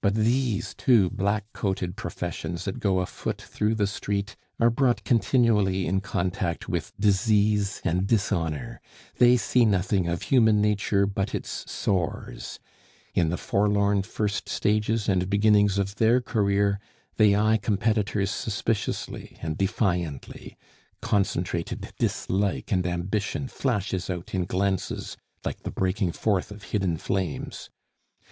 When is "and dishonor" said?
7.84-8.80